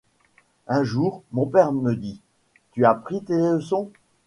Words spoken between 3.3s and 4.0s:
leçons?